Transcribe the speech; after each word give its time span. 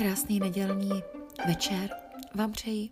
Krásný 0.00 0.40
nedělní 0.40 1.02
večer 1.46 1.90
vám 2.34 2.52
přeji. 2.52 2.90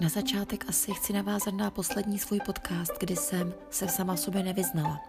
Na 0.00 0.08
začátek 0.08 0.64
asi 0.68 0.92
chci 0.92 1.12
navázat 1.12 1.54
na 1.54 1.70
poslední 1.70 2.18
svůj 2.18 2.40
podcast, 2.46 2.92
kdy 3.00 3.16
jsem 3.16 3.54
se 3.70 3.88
sama 3.88 4.16
sobě 4.16 4.42
nevyznala, 4.42 5.00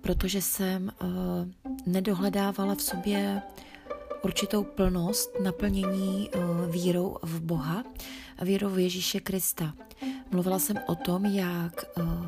protože 0.00 0.42
jsem 0.42 0.92
uh, 1.02 1.08
nedohledávala 1.86 2.74
v 2.74 2.82
sobě 2.82 3.42
určitou 4.22 4.64
plnost 4.64 5.40
naplnění 5.40 6.30
uh, 6.30 6.72
vírou 6.72 7.16
v 7.22 7.40
Boha 7.40 7.84
a 8.38 8.44
vírou 8.44 8.68
v 8.68 8.78
Ježíše 8.78 9.20
Krista. 9.20 9.74
Mluvila 10.30 10.58
jsem 10.58 10.78
o 10.86 10.94
tom, 10.94 11.24
jak 11.24 11.84
uh, 11.96 12.26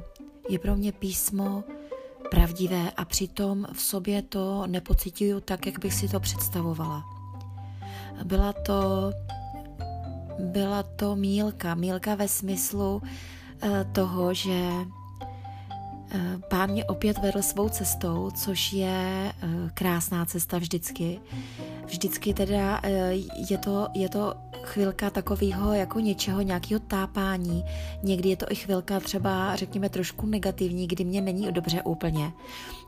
je 0.49 0.59
pro 0.59 0.77
mě 0.77 0.93
písmo 0.93 1.65
pravdivé 2.33 2.91
a 2.97 3.05
přitom 3.05 3.67
v 3.73 3.81
sobě 3.81 4.23
to 4.23 4.67
nepocituju 4.67 5.41
tak, 5.41 5.67
jak 5.67 5.79
bych 5.79 5.95
si 5.95 6.09
to 6.09 6.21
představovala. 6.21 7.05
Byla 8.25 8.53
to, 8.53 9.13
byla 10.39 10.83
to 10.83 11.17
mílka, 11.17 11.75
mílka 11.75 12.15
ve 12.15 12.29
smyslu 12.29 12.97
uh, 12.97 13.71
toho, 13.93 14.35
že 14.35 14.71
uh, 14.71 14.87
pán 16.51 16.71
mě 16.71 16.85
opět 16.85 17.19
vedl 17.19 17.43
svou 17.43 17.69
cestou, 17.69 18.31
což 18.35 18.73
je 18.73 19.33
uh, 19.43 19.71
krásná 19.75 20.25
cesta 20.25 20.59
vždycky. 20.59 21.21
Vždycky 21.87 22.35
teda 22.35 22.81
je 23.49 23.59
to, 23.59 23.89
je 23.95 24.09
to 24.09 24.35
chvilka 24.63 25.11
takového 25.11 25.73
jako 25.73 26.01
něčeho, 26.01 26.43
nějakého 26.43 26.81
tápání. 26.81 27.65
Někdy 28.03 28.29
je 28.29 28.37
to 28.37 28.47
i 28.49 28.55
chvilka 28.55 29.01
třeba, 29.01 29.57
řekněme, 29.57 29.89
trošku 29.89 30.27
negativní, 30.27 30.87
kdy 30.87 31.05
mě 31.05 31.21
není 31.21 31.53
dobře 31.53 31.83
úplně. 31.83 32.33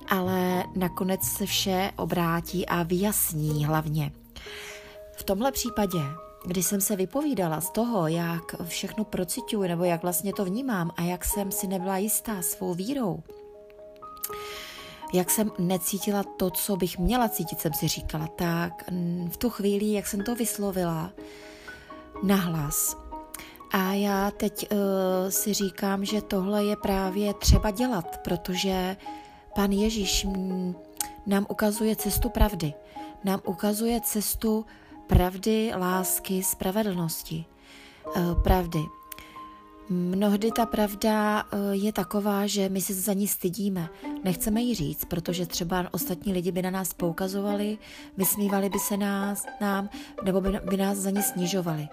Ale 0.09 0.65
nakonec 0.77 1.23
se 1.23 1.47
vše 1.47 1.91
obrátí 1.97 2.67
a 2.67 2.83
vyjasní 2.83 3.65
hlavně. 3.65 4.13
V 5.17 5.23
tomhle 5.23 5.53
případě, 5.53 5.99
kdy 6.47 6.63
jsem 6.63 6.81
se 6.81 6.97
vypovídala 6.97 7.61
z 7.61 7.71
toho, 7.71 8.09
jak 8.09 8.63
všechno 8.65 9.05
procituju, 9.05 9.63
nebo 9.63 9.85
jak 9.85 10.03
vlastně 10.03 10.33
to 10.33 10.45
vnímám 10.45 10.91
a 10.97 11.03
jak 11.03 11.25
jsem 11.25 11.53
si 11.53 11.67
nebyla 11.67 11.99
jistá 11.99 12.43
svou 12.43 12.75
vírou, 12.75 13.23
jak 15.13 15.31
jsem 15.31 15.51
necítila 15.59 16.23
to, 16.23 16.51
co 16.51 16.77
bych 16.77 16.99
měla 16.99 17.29
cítit, 17.29 17.61
jsem 17.61 17.73
si 17.73 17.89
říkala, 17.89 18.27
tak 18.27 18.85
v 19.29 19.37
tu 19.37 19.51
chvíli, 19.51 19.93
jak 19.93 20.07
jsem 20.07 20.25
to 20.25 20.35
vyslovila, 20.35 21.13
nahlas. 22.23 22.97
A 23.73 23.93
já 23.93 24.31
teď 24.31 24.69
uh, 24.73 24.79
si 25.29 25.55
říkám, 25.55 26.05
že 26.05 26.23
tohle 26.23 26.65
je 26.65 26.77
právě 26.77 27.35
třeba 27.35 27.71
dělat, 27.71 28.21
protože 28.25 28.97
pan 29.55 29.73
Ježíš 29.73 30.27
nám 31.27 31.47
ukazuje 31.49 31.97
cestu 31.97 32.29
pravdy. 32.29 32.75
Nám 33.25 33.41
ukazuje 33.45 34.01
cestu 34.01 34.67
pravdy, 35.07 35.73
lásky, 35.77 36.43
spravedlnosti. 36.43 37.45
Uh, 38.17 38.43
pravdy. 38.43 38.81
Mnohdy 39.89 40.53
ta 40.53 40.67
pravda 40.67 41.45
eh, 41.53 41.57
je 41.73 41.93
taková, 41.93 42.47
že 42.47 42.69
my 42.69 42.81
se 42.81 42.95
za 42.95 43.13
ní 43.13 43.29
stydíme. 43.29 43.89
Nechceme 44.25 44.61
ji 44.61 44.75
říct, 44.75 45.05
protože 45.05 45.47
třeba 45.47 45.89
ostatní 45.91 46.33
lidi 46.33 46.53
by 46.53 46.63
na 46.63 46.71
nás 46.71 46.93
poukazovali, 46.93 47.79
vysmívali 48.17 48.69
by 48.69 48.79
se 48.79 48.97
nás, 48.97 49.47
nám, 49.61 49.89
nebo 50.25 50.41
by, 50.41 50.77
nás 50.77 50.99
za 50.99 51.11
ní 51.11 51.23
snižovali. 51.23 51.89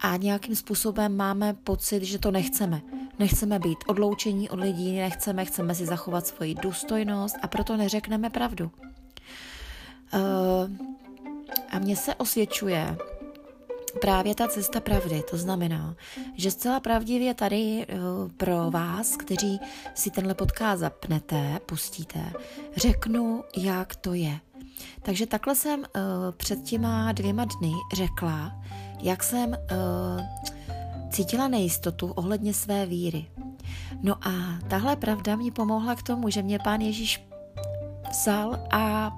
A 0.00 0.16
nějakým 0.16 0.56
způsobem 0.56 1.16
máme 1.16 1.54
pocit, 1.54 2.02
že 2.02 2.18
to 2.18 2.30
nechceme. 2.30 2.80
Nechceme 3.18 3.58
být 3.58 3.78
odloučení 3.86 4.50
od 4.50 4.60
lidí, 4.60 4.96
nechceme, 4.96 5.44
chceme 5.44 5.74
si 5.74 5.86
zachovat 5.86 6.26
svoji 6.26 6.54
důstojnost 6.54 7.36
a 7.42 7.48
proto 7.48 7.76
neřekneme 7.76 8.30
pravdu. 8.30 8.70
Uh, 10.14 10.20
a 11.70 11.78
mně 11.78 11.96
se 11.96 12.14
osvědčuje, 12.14 12.96
právě 13.90 14.34
ta 14.34 14.48
cesta 14.48 14.80
pravdy. 14.80 15.22
To 15.30 15.36
znamená, 15.36 15.94
že 16.34 16.50
zcela 16.50 16.80
pravdivě 16.80 17.34
tady 17.34 17.86
eh, 17.88 17.96
pro 18.36 18.70
vás, 18.70 19.16
kteří 19.16 19.60
si 19.94 20.10
tenhle 20.10 20.34
podcast 20.34 20.80
zapnete, 20.80 21.60
pustíte, 21.66 22.32
řeknu, 22.76 23.44
jak 23.56 23.96
to 23.96 24.14
je. 24.14 24.40
Takže 25.02 25.26
takhle 25.26 25.54
jsem 25.54 25.80
uh, 25.80 25.86
před 26.36 26.62
těma 26.62 27.12
dvěma 27.12 27.44
dny 27.44 27.72
řekla, 27.94 28.52
jak 29.00 29.22
jsem 29.22 29.50
uh, 29.50 29.56
cítila 31.10 31.48
nejistotu 31.48 32.06
ohledně 32.06 32.54
své 32.54 32.86
víry. 32.86 33.26
No 34.02 34.28
a 34.28 34.58
tahle 34.68 34.96
pravda 34.96 35.36
mi 35.36 35.50
pomohla 35.50 35.94
k 35.94 36.02
tomu, 36.02 36.30
že 36.30 36.42
mě 36.42 36.58
pán 36.58 36.80
Ježíš 36.80 37.28
vzal 38.10 38.58
a 38.70 39.12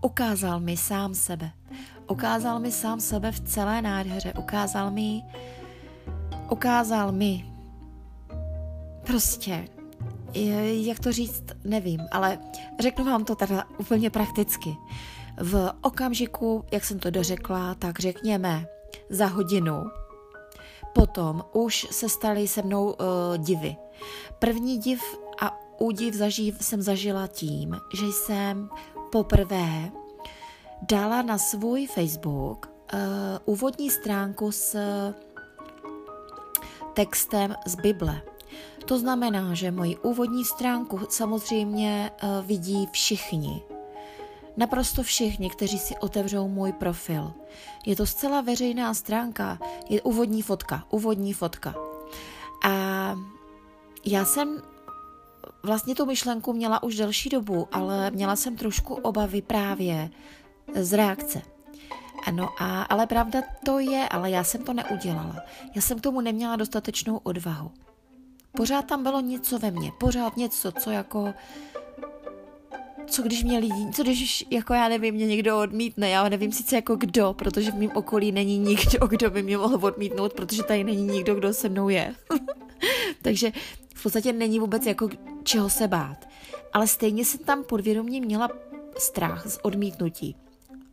ukázal 0.00 0.60
mi 0.60 0.76
sám 0.76 1.14
sebe. 1.14 1.50
Ukázal 2.08 2.58
mi 2.60 2.72
sám 2.72 3.00
sebe 3.00 3.32
v 3.32 3.40
celé 3.40 3.82
nádheře. 3.82 4.32
Ukázal 4.38 4.90
mi, 4.90 5.22
ukázal 6.50 7.12
mi 7.12 7.46
prostě, 9.06 9.68
jak 10.70 10.98
to 10.98 11.12
říct, 11.12 11.44
nevím, 11.64 12.00
ale 12.10 12.38
řeknu 12.80 13.04
vám 13.04 13.24
to 13.24 13.34
teda 13.34 13.64
úplně 13.78 14.10
prakticky. 14.10 14.76
V 15.36 15.72
okamžiku, 15.80 16.64
jak 16.72 16.84
jsem 16.84 16.98
to 16.98 17.10
dořekla, 17.10 17.74
tak 17.74 17.98
řekněme 17.98 18.66
za 19.10 19.26
hodinu, 19.26 19.84
potom 20.94 21.44
už 21.52 21.86
se 21.90 22.08
staly 22.08 22.48
se 22.48 22.62
mnou 22.62 22.84
uh, 22.84 22.96
divy. 23.38 23.76
První 24.38 24.78
div 24.78 25.02
a 25.42 25.60
údiv 25.78 26.14
zaživ 26.14 26.56
jsem 26.60 26.82
zažila 26.82 27.26
tím, 27.26 27.76
že 27.94 28.06
jsem 28.06 28.70
poprvé 29.12 29.90
dala 30.82 31.22
na 31.22 31.38
svůj 31.38 31.86
Facebook 31.86 32.70
uh, 32.94 32.98
úvodní 33.44 33.90
stránku 33.90 34.52
s 34.52 34.76
textem 36.94 37.54
z 37.66 37.74
Bible. 37.74 38.22
To 38.84 38.98
znamená, 38.98 39.54
že 39.54 39.70
moji 39.70 39.96
úvodní 39.96 40.44
stránku 40.44 41.00
samozřejmě 41.08 42.10
uh, 42.22 42.46
vidí 42.46 42.88
všichni. 42.92 43.62
Naprosto 44.56 45.02
všichni, 45.02 45.50
kteří 45.50 45.78
si 45.78 45.96
otevřou 45.96 46.48
můj 46.48 46.72
profil. 46.72 47.32
Je 47.86 47.96
to 47.96 48.06
zcela 48.06 48.40
veřejná 48.40 48.94
stránka, 48.94 49.58
je 49.88 50.02
úvodní 50.02 50.42
fotka, 50.42 50.84
úvodní 50.90 51.32
fotka. 51.32 51.74
A 52.64 53.14
já 54.04 54.24
jsem 54.24 54.62
vlastně 55.62 55.94
tu 55.94 56.06
myšlenku 56.06 56.52
měla 56.52 56.82
už 56.82 56.96
delší 56.96 57.28
dobu, 57.28 57.68
ale 57.72 58.10
měla 58.10 58.36
jsem 58.36 58.56
trošku 58.56 58.94
obavy 58.94 59.42
právě 59.42 60.10
z 60.74 60.92
reakce. 60.92 61.42
Ano, 62.26 62.48
a, 62.58 62.82
ale 62.82 63.06
pravda 63.06 63.42
to 63.64 63.78
je, 63.78 64.08
ale 64.08 64.30
já 64.30 64.44
jsem 64.44 64.64
to 64.64 64.72
neudělala. 64.72 65.36
Já 65.74 65.82
jsem 65.82 65.98
k 65.98 66.02
tomu 66.02 66.20
neměla 66.20 66.56
dostatečnou 66.56 67.16
odvahu. 67.16 67.70
Pořád 68.52 68.82
tam 68.82 69.02
bylo 69.02 69.20
něco 69.20 69.58
ve 69.58 69.70
mně, 69.70 69.92
pořád 70.00 70.36
něco, 70.36 70.72
co 70.72 70.90
jako 70.90 71.34
co 73.10 73.22
když 73.22 73.44
mě 73.44 73.58
lidi, 73.58 73.90
co 73.92 74.02
když 74.02 74.46
jako 74.50 74.74
já 74.74 74.88
nevím, 74.88 75.14
mě 75.14 75.26
někdo 75.26 75.58
odmítne, 75.58 76.10
já 76.10 76.28
nevím 76.28 76.52
sice 76.52 76.76
jako 76.76 76.96
kdo, 76.96 77.34
protože 77.38 77.70
v 77.70 77.74
mém 77.74 77.90
okolí 77.94 78.32
není 78.32 78.58
nikdo, 78.58 79.06
kdo 79.08 79.30
by 79.30 79.42
mě 79.42 79.56
mohl 79.58 79.86
odmítnout, 79.86 80.32
protože 80.32 80.62
tady 80.62 80.84
není 80.84 81.02
nikdo, 81.02 81.34
kdo 81.34 81.54
se 81.54 81.68
mnou 81.68 81.88
je. 81.88 82.14
Takže 83.22 83.52
v 83.94 84.02
podstatě 84.02 84.32
není 84.32 84.58
vůbec 84.58 84.86
jako 84.86 85.08
čeho 85.44 85.70
se 85.70 85.88
bát. 85.88 86.28
Ale 86.72 86.86
stejně 86.86 87.24
jsem 87.24 87.40
tam 87.40 87.64
podvědomě 87.64 88.20
měla 88.20 88.48
strach 88.98 89.46
z 89.46 89.58
odmítnutí. 89.62 90.36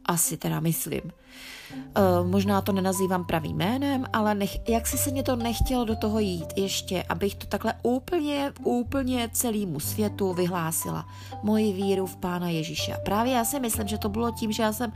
Asi 0.06 0.38
teda 0.38 0.59
myslím. 0.59 1.02
Uh, 1.02 2.28
možná 2.28 2.62
to 2.62 2.72
nenazývám 2.72 3.25
pravým 3.25 3.58
jménem, 3.58 4.06
ale 4.13 4.35
nech, 4.35 4.69
jak 4.69 4.88
si 4.88 4.97
se 4.97 5.12
mě 5.12 5.24
to 5.24 5.35
nechtělo 5.35 5.85
do 5.85 5.96
toho 5.96 6.19
jít 6.19 6.53
ještě, 6.56 7.03
abych 7.09 7.35
to 7.35 7.47
takhle 7.47 7.74
úplně, 7.84 8.53
úplně 8.63 9.30
celému 9.34 9.80
světu 9.80 10.34
vyhlásila. 10.34 11.05
Moji 11.44 11.73
víru 11.73 12.05
v 12.05 12.16
Pána 12.16 12.49
Ježíše. 12.49 12.94
A 12.94 12.99
právě 12.99 13.34
já 13.34 13.46
si 13.46 13.59
myslím, 13.59 13.88
že 13.88 13.97
to 13.97 14.09
bylo 14.09 14.32
tím, 14.32 14.52
že 14.52 14.64
já 14.64 14.73
jsem 14.73 14.94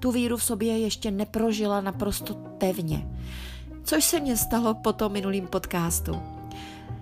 tu 0.00 0.10
víru 0.10 0.36
v 0.36 0.44
sobě 0.44 0.78
ještě 0.78 1.10
neprožila 1.10 1.80
naprosto 1.80 2.34
pevně. 2.34 3.08
Což 3.84 4.04
se 4.04 4.20
mně 4.20 4.36
stalo 4.36 4.74
po 4.74 4.92
tom 4.92 5.12
minulým 5.12 5.46
podcastu. 5.46 6.37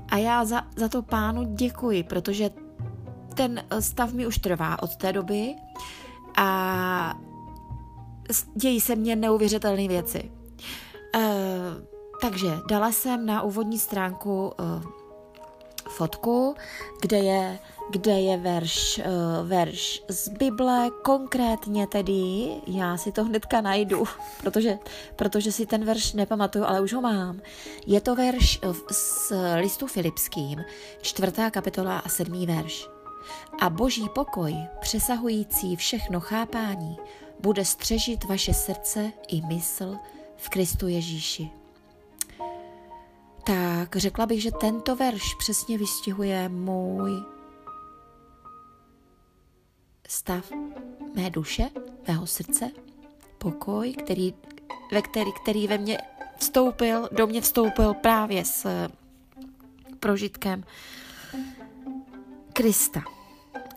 A 0.08 0.16
já 0.16 0.44
za, 0.44 0.62
za 0.76 0.88
to 0.88 1.02
pánu 1.02 1.44
děkuji, 1.54 2.02
protože 2.02 2.50
ten 3.34 3.64
stav 3.80 4.12
mi 4.12 4.26
už 4.26 4.38
trvá 4.38 4.82
od 4.82 4.96
té 4.96 5.12
doby 5.12 5.54
a 6.36 7.14
dějí 8.54 8.80
se 8.80 8.96
mně 8.96 9.16
neuvěřitelné 9.16 9.88
věci. 9.88 10.30
Uh, 11.16 11.22
takže 12.20 12.48
dala 12.68 12.92
jsem 12.92 13.26
na 13.26 13.42
úvodní 13.42 13.78
stránku 13.78 14.52
uh, 14.60 14.82
fotku, 15.96 16.54
kde 17.00 17.18
je, 17.18 17.58
kde 17.90 18.12
je 18.20 18.36
verš, 18.36 18.98
uh, 18.98 19.48
verš 19.48 20.02
z 20.08 20.28
Bible, 20.28 20.90
konkrétně 21.02 21.86
tedy, 21.86 22.48
já 22.66 22.96
si 22.96 23.12
to 23.12 23.24
hnedka 23.24 23.60
najdu, 23.60 24.04
protože, 24.42 24.78
protože 25.16 25.52
si 25.52 25.66
ten 25.66 25.84
verš 25.84 26.12
nepamatuju, 26.12 26.64
ale 26.64 26.80
už 26.80 26.92
ho 26.92 27.00
mám. 27.00 27.40
Je 27.86 28.00
to 28.00 28.14
verš 28.14 28.60
z 28.90 29.32
listu 29.56 29.86
Filipským, 29.86 30.64
čtvrtá 31.02 31.50
kapitola 31.50 31.98
a 31.98 32.08
sedmý 32.08 32.46
verš. 32.46 32.88
A 33.60 33.70
boží 33.70 34.08
pokoj, 34.14 34.56
přesahující 34.80 35.76
všechno 35.76 36.20
chápání, 36.20 36.96
bude 37.40 37.64
střežit 37.64 38.24
vaše 38.24 38.54
srdce 38.54 39.12
i 39.28 39.42
mysl 39.46 39.96
v 40.36 40.48
Kristu 40.48 40.88
Ježíši. 40.88 41.50
Tak 43.46 43.96
řekla 43.96 44.26
bych, 44.26 44.42
že 44.42 44.50
tento 44.50 44.96
verš 44.96 45.34
přesně 45.34 45.78
vystihuje 45.78 46.48
můj 46.48 47.10
stav 50.08 50.52
mé 51.14 51.30
duše, 51.30 51.70
mého 52.08 52.26
srdce, 52.26 52.70
pokoj, 53.38 53.92
který, 53.92 54.34
ve 54.92 55.02
který, 55.02 55.32
který 55.42 55.66
ve 55.66 55.78
mně 55.78 55.98
vstoupil, 56.36 57.08
do 57.12 57.26
mě 57.26 57.40
vstoupil 57.40 57.94
právě 57.94 58.44
s 58.44 58.88
prožitkem 60.00 60.64
Krista 62.52 63.02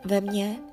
ve 0.06 0.22
mně. 0.22 0.69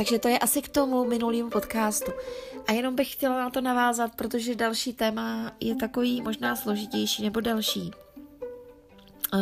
Takže 0.00 0.18
to 0.18 0.28
je 0.28 0.38
asi 0.38 0.62
k 0.62 0.68
tomu 0.68 1.04
minulým 1.04 1.50
podcastu. 1.50 2.12
A 2.68 2.72
jenom 2.72 2.96
bych 2.96 3.12
chtěla 3.12 3.38
na 3.38 3.50
to 3.50 3.60
navázat, 3.60 4.14
protože 4.16 4.54
další 4.54 4.92
téma 4.92 5.52
je 5.60 5.76
takový 5.76 6.22
možná 6.22 6.56
složitější 6.56 7.22
nebo 7.22 7.40
další. 7.40 7.90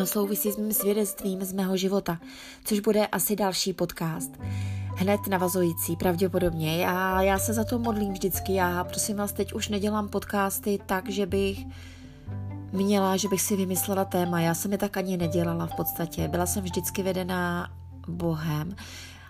Souvisí 0.05 0.53
s 0.53 0.57
mým 0.57 0.73
svědectvím 0.73 1.45
z 1.45 1.53
mého 1.53 1.77
života, 1.77 2.19
což 2.65 2.81
bude 2.81 3.07
asi 3.07 3.37
další 3.37 3.73
podcast. 3.73 4.31
Hned 4.97 5.21
navazující, 5.29 5.97
pravděpodobně. 5.97 6.83
Já, 6.83 7.23
já 7.23 7.39
se 7.39 7.53
za 7.53 7.65
to 7.65 7.79
modlím 7.79 8.13
vždycky. 8.13 8.55
Já 8.55 8.85
prosím 8.85 9.17
vás, 9.17 9.33
teď 9.33 9.53
už 9.53 9.69
nedělám 9.69 10.09
podcasty 10.09 10.79
tak, 10.87 11.09
že 11.09 11.27
bych 11.27 11.59
měla, 12.73 13.17
že 13.17 13.29
bych 13.29 13.43
si 13.43 13.57
vymyslela 13.57 14.05
téma. 14.05 14.41
Já 14.41 14.55
jsem 14.55 14.73
je 14.73 14.79
tak 14.79 14.97
ani 14.97 15.17
nedělala 15.17 15.67
v 15.67 15.77
podstatě. 15.77 16.29
Byla 16.29 16.47
jsem 16.47 16.65
vždycky 16.65 17.03
vedená 17.03 17.71
Bohem, 18.09 18.77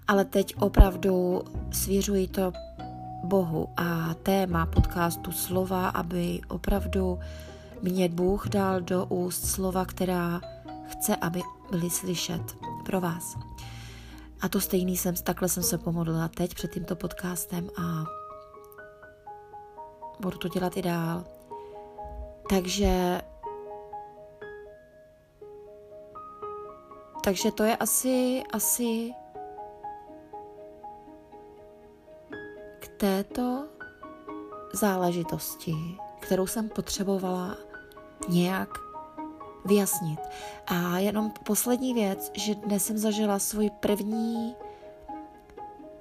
ale 0.08 0.24
teď 0.24 0.54
opravdu 0.60 1.42
svěřuji 1.72 2.28
to 2.28 2.52
Bohu 3.24 3.68
a 3.76 4.14
téma 4.14 4.66
podcastu 4.66 5.32
slova, 5.32 5.88
aby 5.88 6.40
opravdu 6.48 7.18
mě 7.82 8.08
Bůh 8.08 8.48
dal 8.48 8.80
do 8.80 9.06
úst 9.06 9.46
slova, 9.46 9.84
která 9.84 10.40
chce, 10.88 11.16
aby 11.16 11.42
byly 11.70 11.90
slyšet 11.90 12.56
pro 12.84 13.00
vás. 13.00 13.36
A 14.40 14.48
to 14.48 14.60
stejný 14.60 14.96
jsem, 14.96 15.14
takhle 15.14 15.48
jsem 15.48 15.62
se 15.62 15.78
pomodlila 15.78 16.28
teď 16.28 16.54
před 16.54 16.72
tímto 16.72 16.96
podcastem 16.96 17.68
a 17.82 18.04
budu 20.20 20.38
to 20.38 20.48
dělat 20.48 20.76
i 20.76 20.82
dál. 20.82 21.24
Takže 22.48 23.20
takže 27.24 27.52
to 27.52 27.62
je 27.62 27.76
asi, 27.76 28.42
asi 28.52 29.12
této 32.98 33.66
záležitosti, 34.72 35.74
kterou 36.20 36.46
jsem 36.46 36.68
potřebovala 36.68 37.56
nějak 38.28 38.68
vyjasnit. 39.64 40.20
A 40.66 40.98
jenom 40.98 41.32
poslední 41.46 41.94
věc, 41.94 42.30
že 42.34 42.54
dnes 42.54 42.84
jsem 42.86 42.98
zažila 42.98 43.38
svůj 43.38 43.70
první 43.70 44.54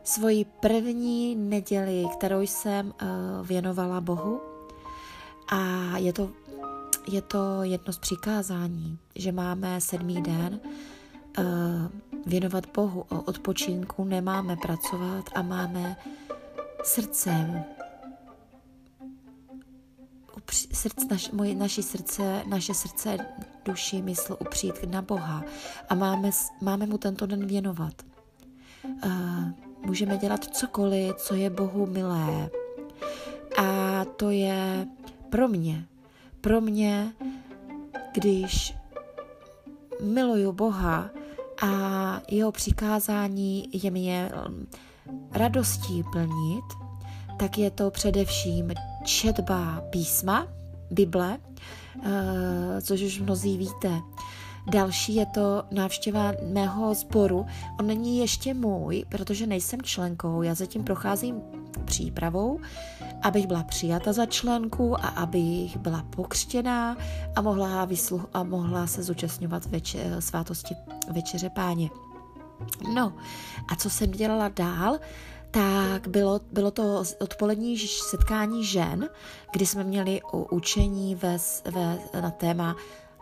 svoji 0.08 0.46
první 0.46 1.36
neděli, 1.36 2.06
kterou 2.18 2.42
jsem 2.42 2.88
uh, 2.88 3.48
věnovala 3.48 4.02
Bohu. 4.02 4.42
A 5.48 5.58
je 5.98 6.14
to, 6.14 6.30
je 7.12 7.22
to 7.22 7.64
jedno 7.64 7.94
z 7.94 7.98
přikázání, 7.98 9.00
že 9.16 9.32
máme 9.32 9.82
sedmý 9.82 10.22
den 10.22 10.60
uh, 11.38 11.46
věnovat 12.26 12.64
Bohu. 12.76 13.06
O 13.10 13.22
odpočinku 13.22 14.04
nemáme 14.04 14.56
pracovat 14.56 15.26
a 15.36 15.42
máme 15.42 15.96
srdcem 16.84 17.66
srdc, 20.74 21.10
naš, 21.10 21.32
moje, 21.32 21.56
naši 21.56 21.84
srdce, 21.84 22.44
naše 22.46 22.74
srdce, 22.74 23.18
duši, 23.66 24.02
mysl 24.02 24.38
upřít 24.40 24.92
na 24.92 25.02
Boha 25.02 25.44
a 25.90 25.96
máme, 25.96 26.30
máme 26.62 26.86
mu 26.86 26.98
tento 26.98 27.26
den 27.26 27.46
věnovat. 27.48 27.94
Uh, 29.06 29.12
můžeme 29.86 30.18
dělat 30.18 30.44
cokoliv, 30.44 31.16
co 31.16 31.36
je 31.36 31.50
Bohu 31.50 31.86
milé. 31.86 32.50
A 33.58 34.06
to 34.06 34.30
je 34.30 34.88
pro 35.30 35.48
mě, 35.48 35.86
pro 36.42 36.62
mě, 36.62 37.14
když 38.14 38.74
miluju 40.02 40.52
Boha 40.52 41.10
a 41.62 41.72
jeho 42.28 42.52
přikázání 42.52 43.70
je 43.84 43.92
mě 43.92 44.32
radostí 45.32 46.04
plnit, 46.12 46.66
tak 47.40 47.58
je 47.58 47.72
to 47.72 47.92
především 47.92 48.72
četba 49.04 49.82
písma, 49.90 50.48
Bible, 50.92 51.38
eh, 52.04 52.82
což 52.82 53.02
už 53.02 53.20
mnozí 53.20 53.58
víte. 53.58 54.02
Další 54.72 55.16
je 55.16 55.26
to 55.26 55.64
návštěva 55.72 56.32
mého 56.54 56.94
sboru. 56.94 57.46
On 57.80 57.88
není 57.88 58.20
ještě 58.20 58.54
můj, 58.54 59.06
protože 59.10 59.48
nejsem 59.48 59.82
členkou. 59.82 60.42
Já 60.42 60.56
zatím 60.56 60.84
procházím 60.84 61.42
přípravou, 61.86 62.60
abych 63.22 63.48
byla 63.48 63.64
přijata 63.64 64.14
za 64.14 64.26
členku 64.26 65.06
a 65.06 65.08
abych 65.08 65.78
byla 65.78 66.04
pokřtěná 66.10 66.98
a 67.36 67.42
mohla, 67.42 67.88
vysluh- 67.88 68.28
a 68.34 68.44
mohla 68.44 68.88
se 68.88 69.04
zúčastňovat 69.04 69.66
veče- 69.66 70.18
svátosti 70.20 70.76
Večeře 71.12 71.50
Páně. 71.50 71.90
No, 72.94 73.14
a 73.72 73.76
co 73.76 73.90
jsem 73.90 74.12
dělala 74.12 74.48
dál? 74.48 75.00
tak 75.52 76.08
bylo, 76.08 76.40
bylo 76.52 76.72
to 76.72 77.04
odpolední 77.20 77.78
setkání 77.78 78.66
žen, 78.66 79.10
kdy 79.52 79.66
jsme 79.66 79.84
měli 79.84 80.22
učení 80.32 81.16
ve, 81.16 81.38
ve, 81.72 82.00
na 82.22 82.32
téma 82.32 82.76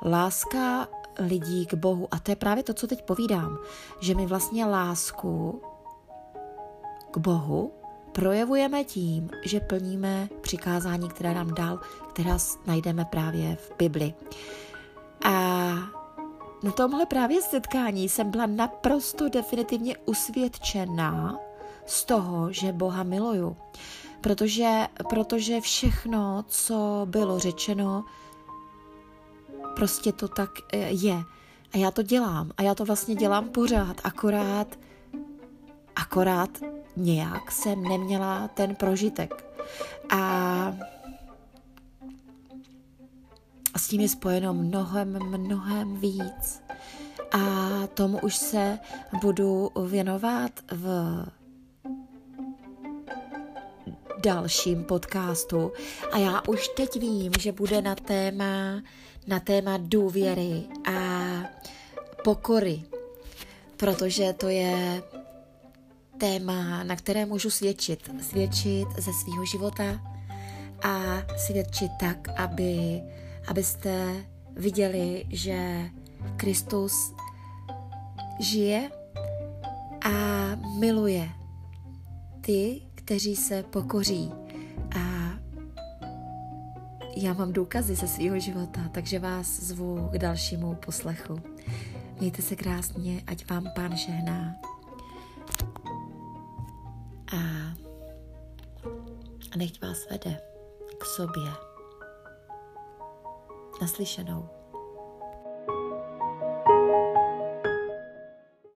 láska 0.05 0.87
lidí 1.19 1.65
k 1.65 1.73
Bohu. 1.73 2.07
A 2.11 2.19
to 2.19 2.31
je 2.31 2.35
právě 2.35 2.63
to, 2.63 2.73
co 2.73 2.87
teď 2.87 3.05
povídám, 3.05 3.57
že 3.99 4.15
my 4.15 4.25
vlastně 4.25 4.65
lásku 4.65 5.61
k 7.11 7.17
Bohu 7.17 7.73
projevujeme 8.11 8.83
tím, 8.83 9.29
že 9.43 9.59
plníme 9.59 10.29
přikázání, 10.41 11.09
které 11.09 11.33
nám 11.33 11.53
dal, 11.53 11.79
která 12.09 12.37
najdeme 12.67 13.05
právě 13.05 13.55
v 13.55 13.71
Bibli. 13.77 14.13
A 15.25 15.75
na 16.63 16.71
tomhle 16.71 17.05
právě 17.05 17.41
setkání 17.41 18.09
jsem 18.09 18.31
byla 18.31 18.45
naprosto 18.45 19.29
definitivně 19.29 19.97
usvědčená, 20.05 21.39
z 21.85 22.05
toho, 22.05 22.51
že 22.51 22.71
Boha 22.71 23.03
miluju. 23.03 23.57
Protože, 24.21 24.87
protože 25.09 25.61
všechno, 25.61 26.45
co 26.47 27.01
bylo 27.05 27.39
řečeno, 27.39 28.05
prostě 29.75 30.11
to 30.11 30.27
tak 30.27 30.49
e, 30.73 30.77
je. 30.77 31.23
A 31.73 31.77
já 31.77 31.91
to 31.91 32.01
dělám. 32.01 32.51
A 32.57 32.61
já 32.61 32.75
to 32.75 32.85
vlastně 32.85 33.15
dělám 33.15 33.49
pořád. 33.49 34.01
Akorát, 34.03 34.67
akorát 35.95 36.49
nějak 36.95 37.51
jsem 37.51 37.83
neměla 37.83 38.47
ten 38.47 38.75
prožitek. 38.75 39.45
A, 40.09 40.73
a 43.75 43.79
s 43.79 43.87
tím 43.87 44.01
je 44.01 44.09
spojeno 44.09 44.53
mnohem, 44.53 45.19
mnohem 45.19 45.97
víc. 45.99 46.61
A 47.31 47.47
tomu 47.93 48.19
už 48.19 48.35
se 48.35 48.79
budu 49.21 49.71
věnovat 49.87 50.51
v 50.71 50.87
dalším 54.23 54.83
podcastu 54.83 55.71
a 56.11 56.17
já 56.17 56.41
už 56.47 56.67
teď 56.67 56.99
vím, 56.99 57.31
že 57.39 57.51
bude 57.51 57.81
na 57.81 57.95
téma, 57.95 58.81
na 59.27 59.39
téma 59.39 59.77
důvěry 59.81 60.63
a 60.91 60.99
pokory, 62.23 62.83
protože 63.77 64.33
to 64.33 64.49
je 64.49 65.03
téma, 66.17 66.83
na 66.83 66.95
které 66.95 67.25
můžu 67.25 67.49
svědčit. 67.49 68.11
Svědčit 68.21 68.87
ze 68.97 69.11
svého 69.13 69.45
života 69.45 70.01
a 70.83 71.23
svědčit 71.37 71.91
tak, 71.99 72.39
aby, 72.39 73.01
abyste 73.47 74.25
viděli, 74.55 75.25
že 75.29 75.89
Kristus 76.37 77.13
žije 78.39 78.91
a 80.05 80.55
miluje 80.79 81.29
ty, 82.41 82.81
kteří 82.95 83.35
se 83.35 83.63
pokoří. 83.63 84.31
A 84.97 85.33
já 87.17 87.33
mám 87.33 87.53
důkazy 87.53 87.95
ze 87.95 88.07
svého 88.07 88.39
života, 88.39 88.81
takže 88.91 89.19
vás 89.19 89.47
zvu 89.47 90.09
k 90.11 90.17
dalšímu 90.17 90.75
poslechu. 90.75 91.41
Mějte 92.19 92.41
se 92.41 92.55
krásně, 92.55 93.23
ať 93.27 93.49
vám 93.49 93.67
pán 93.75 93.97
žehná. 93.97 94.55
A 99.51 99.57
nechť 99.57 99.81
vás 99.81 99.97
vede 100.11 100.41
k 100.99 101.05
sobě. 101.05 101.74
Naslyšenou. 103.81 104.54